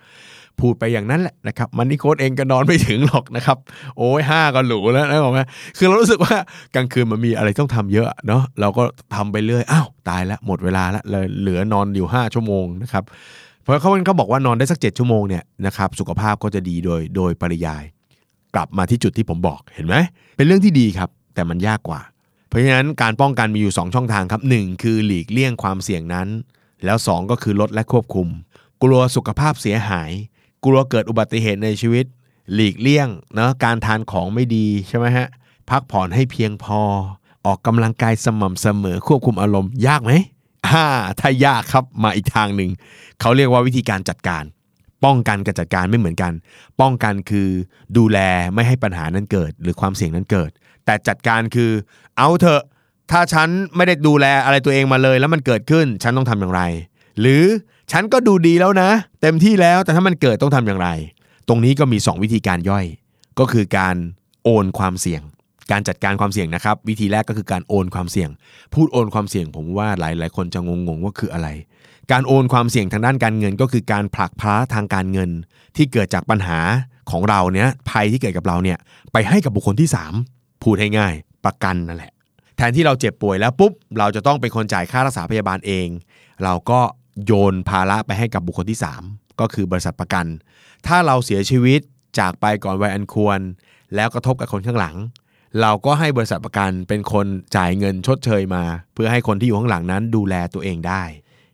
[0.61, 3.59] พูดไปอย่างนั้นแหละนะครับมันนี่โค้ดเองก็นอนไม่ถึงหรอกนะครับ
[3.99, 5.41] โอ้ยห้าก็หรูแล้วนะบอกไหม
[5.77, 6.35] คือเรารู้สึกว่า
[6.75, 8.83] กลางคืนมันมีอะไรต้องทำเยอะเนาะเราก็
[9.15, 13.05] ทำไปเรื่อยอ้าวตายล้วหมดเวลาล้วเลยเหลือนอนอยู่ 5 ชั่วโมงนะครับ
[13.63, 17.85] เพราะเขาเขาบอกว่านอนได้สัก 7 ชั่วโมงเนี่ยนะครับสุขภาพก็จะดีโดยโดยปริยาย
[18.55, 19.95] กลับมาที่จุดที่ผมบอกเห็นไหม
[20.37, 22.01] เป็นเรื่องที่ดีครับแต่มันยากกว่า
[22.49, 26.29] เพราะฉะนั้นการป้องกันมีอยู่ 2 ช่องทางครับ 1 คือหลีกเลี่ยงความเสี่ยงนั้น
[26.85, 28.29] แล้ว 2 ก็คือลดและควบคุม
[28.83, 30.11] กลัวสุขภาพเสียหาย
[30.65, 32.07] กลัวเกิดอุบัติเหตุในชีวิต
[32.55, 35.27] หลีกเลี่ยงเนาะการทานของไม่ดีใช่ไหมฮะ
[35.71, 36.81] พักผ่อนให้เพียงพอ
[37.47, 40.13] ออกกำลังกายสม่ำเสมอควบคุมอารมณ์ยากไหม
[40.67, 40.85] อ่า
[41.21, 42.71] ถ้ายากครับมาอีกทางหนึ่ง
[43.21, 44.45] เขาเรียกว่าวิธีการจัดการ
[45.05, 46.33] ป้องกันกับจัดการไม่เหมือนกัน
[46.81, 47.49] ป้องกันคือ
[47.97, 48.19] ดูแล
[48.55, 50.51] ไม่ให้ปัญหานั้นเกิด หรือความเสี่ยงนั้นเกิด
[50.85, 51.71] แต่จัดการคือ
[52.19, 52.63] เอาเถอะ
[53.11, 56.63] ถ้าฉันไม่ได้ดูแลอะไรตัวเองมาเลย แล้วมันเกิดขึ้นฉันต้องทำอย่างไร
[57.21, 57.45] หรือ
[57.93, 58.91] ฉันก็ดูดีแล้วนะ
[59.23, 60.89] เต็มที่แล้วแต่ถ้ามันเกิดต้องทำอย่างไร
[61.49, 62.85] ตรงนี้ก็มี 2 วิธีการย่อย
[63.39, 63.97] ก็คือการ
[64.45, 65.23] โอนความเสี่ยง
[65.71, 68.31] การจัดการความเสี่ยงนะครับ วิธีแรกก็คือการโอนความเสี่ยง
[68.75, 71.49] พูดโอนความเสี่ยง ผมว่าหลายหลายคนจะงงๆว่าคืออะไร
[72.13, 75.31] การโอนความเสี่ยงทางด้านการเงิน ก็คือการผลักภาระทางการเงิน
[75.77, 76.59] ที่เกิดจากปัญหา
[77.11, 78.79] ของเราเนี้ยภัยที่เกิดกับเราเนี่ย
[79.13, 80.34] ไปให้กับบุคคลที่3
[80.65, 82.13] พูดให้ง่ายประกันนั่นแหละ
[82.57, 85.89] แทนที่เราเจ็บป่วยแล้วปุ๊บ เราจะต้องเป็นคนจ่ายค่ารักษาพยาบาลเอง
[86.45, 86.81] เราก็
[87.27, 90.27] โยนภาระไปให้กับบุคคลที่ 3 ก็คือบริษัทประกัน
[90.87, 91.81] ถ้าเราเสียชีวิต
[92.19, 93.41] จากไปก่อนวัยอันควร
[93.95, 94.97] แล้วกระทบกับคนข้างหลัง
[95.61, 98.63] เราก็ให้บริษัทประกันเป็นคนจ่ายเงินชดเชยมา
[98.95, 101.03] เพื่อให้คนที่อยู่ข้างหลังนั้นดูแลตัวเองได้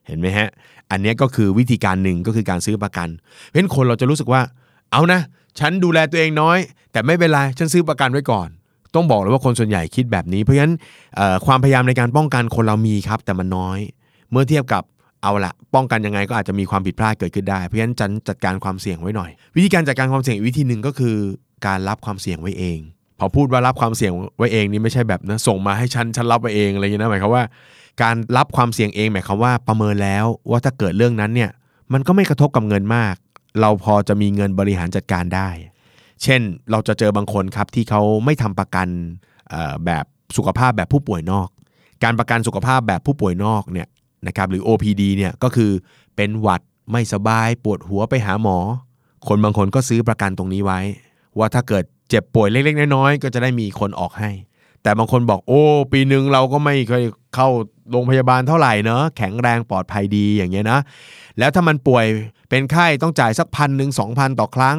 [0.07, 0.49] เห็นไหมฮะ
[0.90, 4.42] อันนี้ก็คือวิธีการหนึ่งก็คือการซื้อประกัน เพราะฉะนั้นคนเราจะรู้สึกว่า
[4.92, 5.20] เอานะ
[5.59, 6.59] ฉันดูแลตัวเองน้อย
[6.92, 8.49] แต่ไม่เป็นไร ฉันซื้อประกันไว้ก่อน
[8.94, 10.74] ต้องบอกเลยว่าคนส่วนใหญ่คิดแบบนี้ เพราะฉะนั้น
[11.46, 13.79] ความพยายามในการป้องกันคนเรามีครับ แต่มันน้อย
[14.31, 14.83] เมื่อเทียบกับ
[15.22, 21.16] เอาละป้องกันยังไงก็อาจจะมีความผิดพลาดเกิดขึ้นได้ เพราะฉะนั้นจันจัดการความเสี่ยงไว้หน่อย วิธีการจัดการความเสี่ยงวิธีหนึ่งก็คือ
[21.66, 22.79] การรับความเสี่ยงไว้เอง
[23.18, 27.44] พอพูดว่ารับความเสี่ยงไว้เองนี่ไม่ใช่แบบนะส่งมาให้ฉันฉันรับไว้เองอะไรอย่างนี้นะหมายความว่า
[28.03, 31.50] การรับความเสี่ยงเองหมายความว่าประเมินแล้วว่าถ้าเกิดเรื่องนั้นเนี่ย
[31.92, 33.14] มันก็ไม่กระทบกับเงินมาก
[33.61, 35.48] เราพอจะมีเงินบริหารจัดการได้
[36.22, 38.88] เช่นเราจะเจอบางคนครับที่เขาไม่ทำประกัน
[39.87, 40.04] แบบ
[40.37, 41.48] สุขภาพแบบผู้ป่วยนอก
[42.04, 43.88] การประกันสุขภาพแบบผู้ป่วยนอกเนี่ย
[44.26, 45.70] นะครับหรือ OPD เนี่ยก็คือ
[46.16, 46.61] เป็นหวัด
[46.92, 48.59] ไม่สบายปวดหัวไปหาหมอ
[49.28, 50.80] คนบางคนก็ซื้อประกันตรงนี้ไว้
[51.38, 54.30] ว่าถ้าเกิดเจ็บป่วยเล็กๆ น้อยๆก็จะได้มีคนออกให้
[54.83, 57.04] แต่บางคนบอกโอ้ปีหนึ่งเราก็ไม่เคย
[57.35, 57.48] เข้า
[57.90, 60.80] โรงพยาบาลเท่าไหร่เนอะแข็งแรงปลอดภัยดีอย่างเงี้ยนะ
[61.38, 62.06] แล้วถ้ามันป่วย
[62.48, 64.78] เป็นไข้ต้องจ่ายสักพันหนึ่งสองพันต่อครั้ง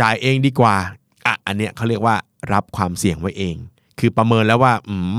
[0.00, 0.76] จ่ายเองดีกว่า
[1.26, 2.16] อะอันเนี้ยเขาเรียกว่า
[2.52, 3.56] รับความเสี่ยงไว้เอง
[3.98, 4.72] คือประเมินแล้วว่า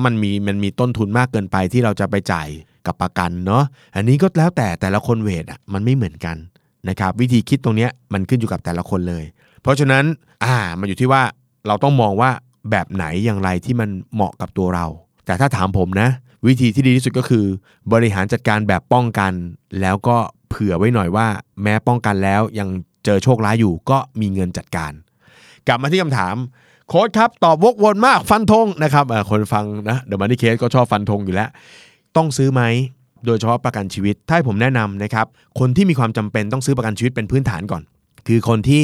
[0.06, 2.48] มันมีมันมีต้นทุนมากเกินไปที่เราจะไปจ่าย
[2.86, 3.64] กับประกันเนาะ
[3.96, 6.38] อันนี้ก็แล้วแต่แต่ละคนเวทอะมันไม่เหมือนกัน
[6.90, 9.24] นะครับวิธีคิดตรงเนี้ยมันขึ้นอยู่กับแต่ละคนเลย
[9.62, 10.04] เพราะฉะนั้น
[10.44, 11.24] อ่ามันอยู่ที่ว่า
[11.68, 12.32] เราต้องมองว่า
[12.72, 14.86] แบบไหนอย่างไรที่มันเหมาะกับตัวเรา
[15.26, 16.10] แต่ถ้าถามผมนะ
[16.48, 17.46] วิธีที่ดีที่สุดก็คือ
[17.94, 19.32] บริหารจัดการแบบป้องกัน
[19.82, 20.18] แล้วก็
[20.50, 21.28] เผื่อไว้หน่อยว่า
[21.64, 22.70] แม้ป้องกันแล้วยัง
[23.06, 24.92] เจอโชคร้ายอยู่ก็มีเงินจัดการ
[25.68, 26.36] กลับมาที่คำถาม
[26.90, 31.50] โค้ดครับ ตอบวกวนมากฟันธงนะครับคนฟังนะเดอะมันนี่เคสก็ชอบฟันธงอยู่แล้ว
[32.16, 32.62] ต้องซื้อไหม
[33.26, 35.28] โดยเฉพาะประกันชีวิต ถ้าให้ผมแนะนำนะครับ
[35.60, 37.84] คนที่มีความจำเป็นต้องซื้อประกันชีวิตเป็นพื้นฐานก่อน
[38.28, 38.84] คือคนที่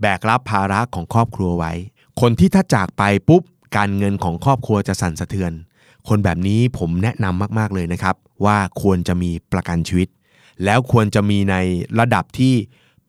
[0.00, 1.72] แบกรับภาระของครอบครัวไว้
[2.20, 3.42] คนที่ถ้าจากไปปุ๊บ
[3.76, 5.52] การเงินของครอบครัวจะสั่นสะเทือน
[6.08, 10.08] คนแบบนี้ผมแนะนำมากๆเลยนะครับ ว่าควรจะมีประกันชีวิต
[10.64, 11.56] แล้วควรจะมีใน
[12.00, 12.54] ระดับที่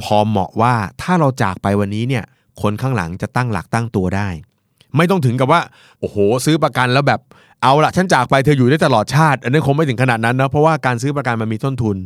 [0.03, 2.23] พอเหมาะว่าถ้าเราจากไปวันนี้เนี่ย
[2.62, 4.27] คนข้างหลังจะตั้งหลักตั้งตัวได้
[4.97, 5.62] ไม่ต้องถึงกับว่า
[5.99, 7.19] โอ้โห ซื้อประกันแล้วแบบ
[7.62, 11.97] เอาละฉันจากไปเธออยู่ได้ตลอดชาติ อันนี้คงไม่ถึงขนาดนั้นนะเพราะว่าการซื้อประกันมันมีต้นทุน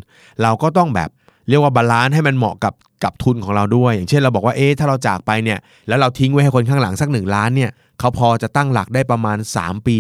[0.42, 1.10] เราก็ต้องแบบ
[1.50, 10.00] เรียกว่า balance ให้มันเหมาะกับกับทุนของเราด้วย อย่างเช่นเราบอกว่าเอ๊ะถ้าเราจากไปเนี่ย แล้วเราทิ้งไว้ให้คนข้างหลังสักหนึ่งล้านเนี่ยเขาพอจะตั้งหลักได้ประมาณ 3 ปี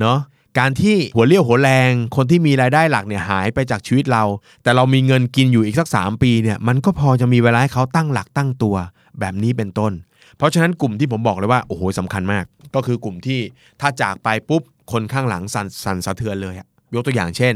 [0.00, 0.18] เนาะ
[0.58, 4.24] การที่หัวเลี้ยวหัวแรง คนที่มีรายได้หลักเนี่ยหายไปจากชีวิตเรา
[4.62, 8.76] แต่เรามีเงินกินอยู่อีกสัก 3 ปีเนี่ยมันก็พอจะมีเวลาให้เขาตั้งหลักตั้งตัว
[9.20, 9.92] แบบนี้เป็นต้น
[10.36, 13.40] เพราะฉะนั้นกลุ่มที่ผมบอกเลยว่าโอ้โหสำคัญมาก ก็คือกลุ่มที่
[13.80, 14.62] ถ้าจากไปปุ๊บ
[14.92, 16.54] คนข้างหลังสั่นสั่นสะเทือนเลย
[16.94, 17.54] ยกตัวอย่างเช่น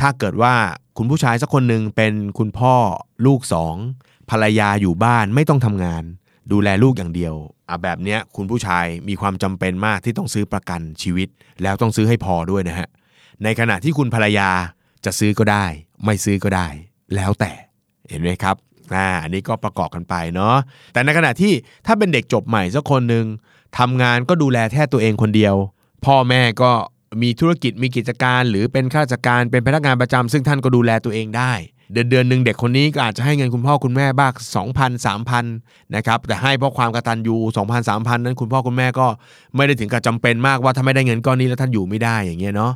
[0.00, 0.54] ถ้าเกิดว่า
[0.98, 2.74] คุณผู้ชายสักคนหนึ่งเป็นคุณพ่อ
[3.26, 3.74] ลูกสอง
[4.30, 6.04] ภรรยาอยู่บ้านไม่ต้องทำงาน
[6.52, 7.34] ดูแลลูกอย่างเดียว
[7.68, 11.28] อะแบบเนี้ยคุณผู้ชายมีความจำเป็นมากที่ต้องซื้อประกันชีวิต
[11.62, 12.88] แล้วต้องซื้อให้พอด้วยนะฮะ
[13.44, 14.50] ในขณะที่คุณภรรยา
[15.04, 15.64] จะซื้อก็ได้
[16.04, 16.68] ไม่ซื้อก็ได้
[17.14, 17.52] แล้วแต่
[18.10, 18.56] เห็นไหมครับ
[18.94, 20.56] อ่าอันนี้ก็ประกอบกันไปเนาะ
[20.92, 21.52] แต่ในขณะที่
[21.86, 23.24] ถ้าเป็นเด็กจบใหม่สักคนหนึ่ง
[23.78, 25.54] ทำงานก็ดูแลแค่ตัวเองคนเดียว
[26.04, 26.72] พ่อแม่ก็
[27.22, 31.52] มีธุรกิจมีกิจการ หรือเป็นข้าราชการเป็นพนักงานประจำซึ่งท่านก็ดูแลตัวเองได้
[31.92, 34.32] เดือนเดือนหนึ่งเด็กคนนี้ก็อาจจะให้เงินคุณพ่อคุณแม่บ้าง
[34.68, 39.06] 2,000 3,000นะครับแต่ให้เพราะความกระตัญญู2,000 3,000 นั้นคุณพ่อคุณแม่ก็
[39.56, 42.72] ไม่ได้ถึงกับจำเป็นมากว่าถ้าไม่ได้เงินก้อนนี้แล้วท่านอยู่ไม่ได้อย่างเงี้ยเนาะ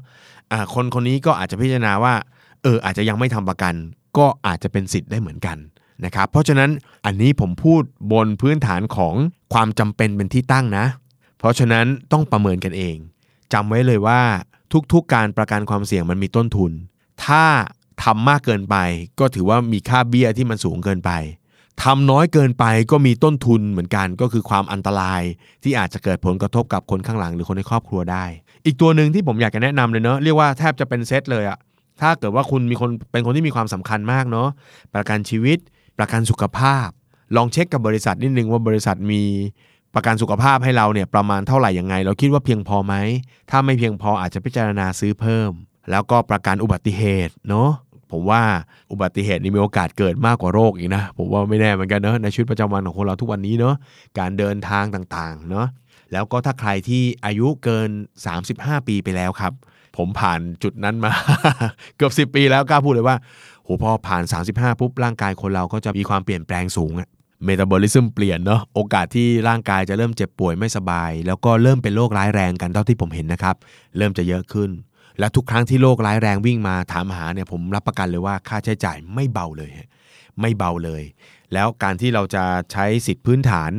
[0.57, 2.14] ะคนคนนี้ก็อาจจะพิจารณาว่า
[2.62, 3.75] เอออาจจะยังไม่ทำประกัน
[4.18, 5.59] ก็อาจจะเป็นสิทธิ์ได้เหมือนกัน
[6.05, 6.70] นะครับเพราะฉะนั้น
[7.05, 9.14] อันนี้ผมพูดบนพื้นฐานของ
[9.53, 10.87] ความจำเป็นเป็นที่ตั้งนะ
[11.38, 12.96] เพราะฉะนั้นต้องประเมินกันเอง
[13.53, 14.20] จำไว้เลยว่า
[14.92, 16.72] ทุกๆการประกันความเสี่ยงมันมีต้นทุน
[17.25, 17.44] ถ้า
[18.04, 18.76] ทำมากเกินไป
[19.20, 21.10] ก็ถือว่ามีค่าเบี้ยที่มันสูงเกินไป
[21.82, 25.22] ทำน้อยเกินไปก็มีต้นทุนเหมือนกันก็คือความอันตราย
[25.62, 28.24] ที่อาจจะเกิดผลกระทบกับคนข้างหลังหรือคนในครอบครัวได้
[28.66, 31.58] อีกตัวหนึ่งที่ผมอยากจะแนะนำเลยเนาะเรียกว่าแทบจะเป็นเซตเลยอะ
[32.00, 34.48] ถ้าเกิดว่าคุณมีคนเป็นคนที่มีความสำคัญมากเนาะ
[34.94, 35.58] ประกันชีวิต
[35.98, 36.88] ประกันสุขภาพ
[37.36, 39.22] ลองเช็คกับบริษัทนิดนึงว่าบริษัทมี
[39.94, 42.94] ประกันสุขภาพให้เราเนี่ยประมาณเท่าไหร่ยังไง เราคิดว่าเพียงพอไหม
[43.50, 45.50] ถ้าไม่เพียงพออาจจะพิจารณาซื้อเพิ่ม
[45.90, 47.70] แล้วก็ประกันอุบัติเหตุเนาะ
[48.12, 48.42] ผมว่า
[48.92, 53.75] อุบัติเหตุนี่มีโอกาสเกิดมากกว่าโรคอีกนะผมว่าไม่แน่เหมือนกันเนาะในชีวิตประจำวันของคนเราทุกวันนี้เนาะ
[54.18, 55.66] การเดินทางต่างๆเนาะ
[56.12, 57.88] แล้วก็ถ้าใครที่อายุเกิน
[58.38, 59.53] 35 ปีไปแล้วครับ
[59.96, 61.11] ผมผ่านจุดนั้นมา
[61.96, 63.16] เกือบ10 ปีแล้วกล้าพูดเลยว่า
[63.64, 64.22] โหพอผ่าน
[64.53, 67.09] 35 ปุ๊บร่างกายคนเราก็จะมีความเปลี่ยนแปลงสูงอะ
[67.44, 73.57] เมตาบอลิซึมเปลี่ยนเนาะโอกาสที่ร่างกายจะเริ่มเจ็บป่วยไม่สบาย แล้วก็เริ่มเป็นโรคร้ายแรงกันเท่าที่ผมเห็นนะครับ
[73.96, 74.70] เริ่มจะเยอะขึ้น
[75.18, 79.70] และทุกครั้งที่โรคร้ายแรงวิ่งมาถามหาเนี่ยผมรับประกันเลยว่าค่าใช้จ่ายไม่เบาเลย
[80.40, 81.03] ไม่เบาเลย
[81.53, 83.72] แล้วการที่เราจะใช้สิทธิพื้นฐาน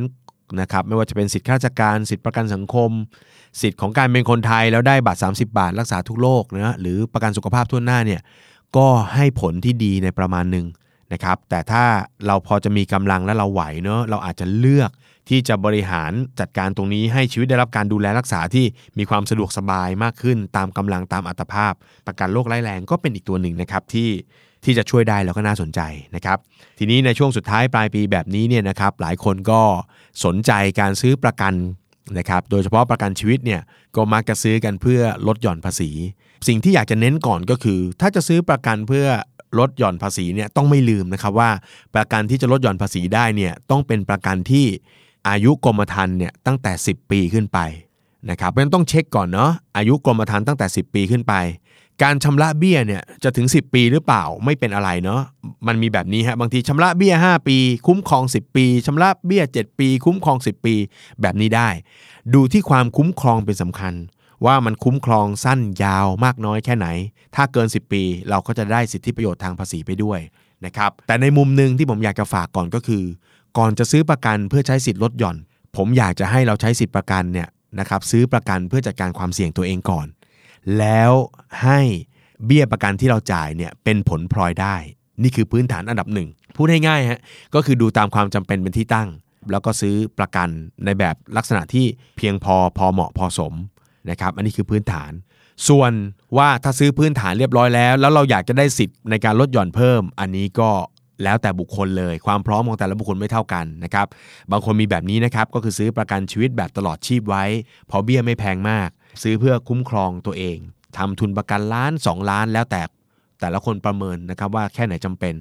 [0.60, 2.90] นะครับไม่ว่าจะเป็นสิทธิข้าราชการ สิทธิประกันสังคม
[3.60, 8.20] สิทธิของการเป็นคนไทยแล้วได้บัตร 30 บาท รักษาทุกโรคนะหรือประกันสุขภาพทั่วหน้าเนี่ย
[8.76, 10.66] ก็ให้ผลที่ดีในประมาณหนึ่ง
[11.12, 11.84] นะครับแต่ถ้า
[12.26, 14.90] เราพอจะมีกำลังและเราไหวเนาะเราอาจจะเลือก
[15.28, 18.66] ที่จะบริหารจัดการตรงนี้ให้ชีวิตได้รับการดูแลรักษาที่
[18.98, 21.72] มีความสะดวกสบายมากขึ้น ตามกำลังตามอัตภาพ
[22.06, 24.10] ประกันโรคร้ายแรงก็เป็นอีกตัวหนึ่งนะครับที่
[24.64, 25.80] ที่จะช่วยได้แล้วก็น่าสนใจ
[26.16, 26.38] นะครับ
[26.78, 29.60] ทีนี้ในช่วงสุดท้ายปลายปีแบบนี้เนี่ยนะครับหลายคนก็
[30.24, 31.54] สนใจการซื้อประกัน
[32.18, 33.60] นะครับโดยเฉพาะประกันชีวิตเนี่ย
[33.96, 35.90] ก็มักจะซื้อกันเพื่อลดหย่อนภาษี
[36.48, 39.06] สิ่งที่อยากจะเน้นก่อนก็คือ ถ้าจะซื้อประกันเพื่อ
[39.58, 41.50] ลดหย่อนภาษีเนี่ยต้องไม่ลืมนะครับว่า
[41.94, 44.66] ประกันที่จะลดหย่อนภาษีได้เนี่ยต้องเป็นประกันที่
[45.28, 47.58] อายุกรมธรรม์เนี่ยตั้งแต่ 10 ปีขึ้นไป
[48.30, 51.34] นะครับเพราะฉะนั้นต้องเช็คก่อนเนาะอายุกรมธรรม์ตั้งแต่ 10 ปีขึ้นไป
[52.02, 55.20] การชำระเบี้ยเนี่ยจะถึง 10 ปีหรือเปล่าไม่เป็นอะไรเนาะ
[55.66, 57.56] มันมีแบบนี้ฮะบางทีชำระเบี้ย 5 ปี
[57.86, 60.74] คุ้มครอง 10 ปีชำระเบี้ย 7 ปี คุ้มครอง 10 ปี
[61.20, 61.68] แบบนี้ได้
[62.34, 63.94] ดูที่ความคุ้มครองเป็นสำคัญ
[64.46, 66.86] ว่ามันคุ้มครองสั้นยาวมากน้อยแค่ไหน
[67.34, 70.20] ถ้าเกิน 10 ปี เราก็จะได้สิทธิประโยชน์ทางภาษีไปด้วย
[70.66, 73.02] นะครับแต่ในมุมหนึ่งที่ผมอยากจะฝากก่อนก็คือ
[73.58, 75.36] ก่อนจะซื้อประกันเพื่อใช้สิทธิ์ลดหย่อน
[75.76, 77.48] ผมอยากจะให้เราใช้สิทธิ์ประกันเนี่ย
[77.80, 80.06] นะครับซื้อประกันเพื่อจัดการความเสี่ยงตัวเองก่อน
[80.78, 81.12] แล้ว
[81.62, 81.80] ให้
[82.46, 84.76] เบี้ยประกันที่เราจ่ายเนี่ยเป็นผลพลอยได้
[85.22, 87.20] นี่คือพื้นฐานอันดับหนึ่งพูดง่ายๆฮะ
[87.54, 89.08] ก็คือดูตามความจำเป็นเป็นที่ตั้ง
[89.50, 90.48] แล้วก็ซื้อประกัน
[90.84, 91.86] ในแบบลักษณะที่
[92.16, 93.54] เพียงพอพอเหมาะพอสม
[94.10, 95.12] นะครับอันนี้คือพื้นฐาน
[95.68, 95.92] ส่วน
[96.36, 100.70] ว่าถ้าซื้อพื้นฐานเรียบร้อยแล้ว แล้วเราอยากจะได้สิทธิ์ในการลดหย่อนเพิ่ม อันนี้ก็
[101.22, 104.06] แล้วแต่บุคคลเลย ความพร้อมของแต่ละบุคคลไม่เท่ากันนะครับ
[104.50, 107.44] บางคนมีแบบนี้นะครับก็คือซื้อประกันชีวิตแบบตลอดชีพไว้
[107.86, 108.88] เพราะเบี้ยไม่แพงมาก
[109.22, 110.58] ซื้อเพื่อคุ้มครองตัวเอง
[110.96, 112.82] ทำทุนประกันล้าน 2 ล้าน แล้วแต่
[113.40, 115.34] แต่ละคนประเมินนะครับว่าแค่ไหนจำเป็น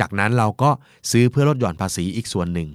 [0.00, 0.70] จากนั้นเราก็
[1.10, 2.68] ซื้อเพื่อลดหย่อนภาษีอีกส่วนหนึ่ง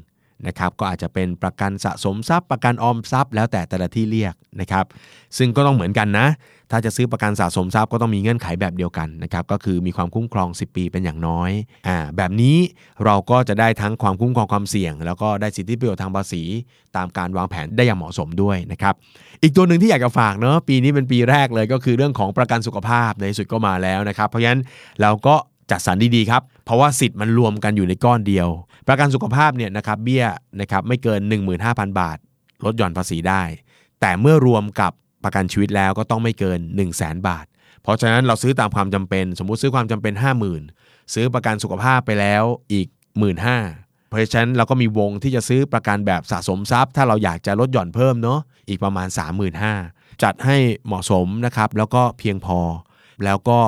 [0.48, 4.86] นะครับก็อาจจะเป็นประกันสะสมทรัพย์ ประกันออมทรัพย์ แล้วแต่แต่ละที่เรียกนะครับ
[5.38, 6.28] ซึ่งก็ต้องเหมือนกันนะ
[6.72, 11.52] ถ้าจะซื้อประกันสะสมทรัพย์ก็ต้องมีเงื่อนไขแบบเดียวกันนะครับก็คือมีความคุ้มครอง 10 ปีเป็นอย่างน้อย
[11.88, 12.58] อ่าแบบนี้
[13.06, 16.44] เราก็จะได้ทั้งความคุ้มครองความเสี่ยง แล้วก็ได้สิทธิประโยชน์ทางภาษี
[16.96, 18.94] ตามการวางแผนได้อย่างเหมาะสมด้วยนะครับ
[19.44, 24.62] อีกตัวหนึ่งที่อยากจะฝากเนาะปีนี้เป็นปีแรกเลยก็คือเรื่องของประกันสุขภาพในสุดก็มาแล้วนะครับเพราะฉะนั้น
[25.02, 25.36] เราก็
[25.72, 28.48] จัดสรรดีๆครับ เพราะว่าสิทธิ์มันรวมกันอยู่ในก้อนเดียว
[28.88, 30.26] ประกันสุขภาพเนี่ยนะครับเบี้ย
[30.62, 31.20] นะครับไม่เกิน
[31.60, 32.18] 15,000 บาท
[32.66, 33.44] ลดหย่อนภาษีได้
[34.02, 34.92] แต่เมื่อรวมกับ
[35.24, 37.46] ประกันชีวิตแล้วก็ต้องไม่เกิน 1 0 0 0 0แบาท
[37.84, 40.14] เพราะฉะนั้นเราซื้อตามความจำเป็น สมมุติซื้อความจำเป็น
[40.64, 43.38] 50,000 ซื้อประกันสุขภาพไปแล้วอีก 1 5ื่น
[44.08, 49.08] เพราะฉะนั้นเราก็มีวงที่จะซื้อประกันแบบสะสมทรัพย์ ถ้าเราอยากจะลดหย่อนเพิ่มเนาะอีกประมาณ
[49.66, 52.60] 35,000จัดให้เหมาะสมนะครับแล้วก็เพียงพอ
[53.26, 53.60] แล้วก็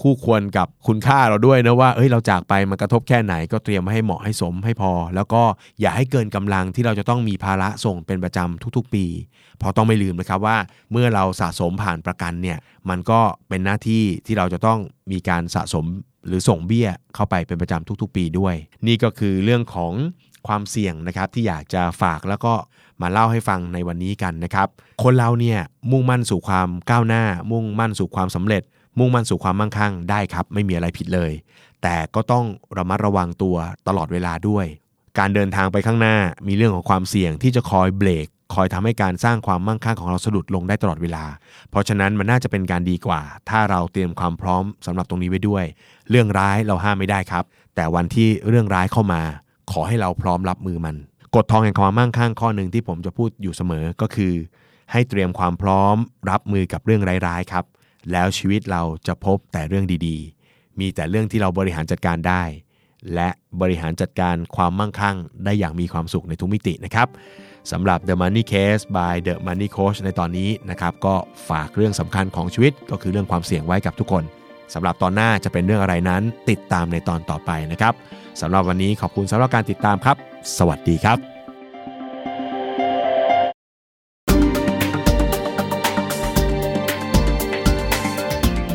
[0.00, 5.42] คู่ควรกับคุณค่าเราด้วยนะว่าเอ้ยเราจากไปมันกระทบแค่ไหนก็เตรียมให้เหมาะให้สมให้พอ แล้วก็
[5.80, 9.04] อย่าให้เกินกำลังที่เราจะต้องมีภาระส่งเป็นประจำทุกๆ ปี
[9.58, 10.56] เพราะต้องไม่ลืมนะครับว่า
[10.92, 14.78] เมื่อเราสะสมผ่านประกันเนี่ยมันก็เป็นหน้าที่ที่เราจะต้อง
[15.12, 15.84] มีการสะสม
[16.26, 18.54] หรือส่งเบี้ยเข้าไปเป็นประจำทุกๆ ปีด้วย
[18.86, 19.92] นี่ก็คือเรื่องของ
[20.46, 22.54] ความเสี่ยงนะครับที่อยากจะฝากแล้วก็
[23.02, 24.68] มาเล่าให้ฟังในวันนี้กันนะครับ
[25.02, 25.58] คนเราเนี่ย
[25.90, 28.62] มุ่งมั่นสู่ความก้าวหน้า มุ่งมั่นสู่ความสำเร็จ
[28.98, 31.32] มุ่งมั่นสู่ความมั่งคั่งได้ครับ ไม่มีอะไรผิดเลย
[31.82, 32.44] แต่ก็ต้อง
[32.78, 33.56] ระมัดระวังตัว
[33.88, 34.66] ตลอดเวลาด้วย
[35.18, 41.24] การเดินทางไปข้างหน้ามีเรื่องของความเสี่ยงที่จะคอยเบรกคอยทำให้การสร้างความมั่งคั่งของเราสะดุดลงได้ตลอดเวลา
[41.70, 45.64] เพราะฉะนั้นมันน่าจะเป็นการดีกว่า ถ้าเราเตรียมความพร้อมสำหรับตรงนี้ไว้ด้วย
[46.10, 49.22] เรื่องร้ายเราห้ามไม่ได้ครับ แต่วันที่เรื่องร้ายเข้ามา
[49.72, 50.96] ขอให้เราพร้อมรับมือมัน
[51.34, 54.34] กฎทองแห่งความมั่งคั่งข้อหนึ่งที่ผมจะพูดอยู่เสมอก็คือ
[54.92, 55.96] ให้เตรียมความพร้อม
[56.30, 57.64] รับมือกับเรื่องร้ายๆครับ
[58.12, 62.42] แล้วชีวิตเราจะพบแต่เรื่องดีๆ มีแต่เรื่องที่เราบริหารจัดการได้
[63.14, 63.28] และ
[63.60, 67.08] บริหารจัดการความมั่งคั่ง ได้อย่างมีความสุขในทุกมิตินะครับ
[67.72, 71.14] สำหรับ The Money Case by The Money Coach ในตอนนี้นะครับก็
[71.48, 74.24] ฝากเรื่องสำคัญของชีวิตก็คือเรื่องความเสี่ยงไว้กับทุกคน
[74.74, 77.94] สำหรับตอนหน้าจะเป็นเรื่องอะไรนั้น ติดตามในตอนต่อไปนะครับ
[78.40, 80.16] สำหรับวันนี้ขอบคุณสำหรับการติดตามครับ
[80.58, 81.35] สวัสดีครับ